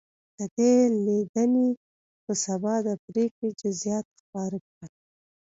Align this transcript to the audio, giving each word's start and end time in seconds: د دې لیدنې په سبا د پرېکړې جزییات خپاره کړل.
د 0.37 0.39
دې 0.57 0.73
لیدنې 1.05 1.69
په 2.23 2.33
سبا 2.45 2.73
د 2.87 2.89
پرېکړې 3.05 3.49
جزییات 3.61 4.07
خپاره 4.19 4.57
کړل. 4.67 4.91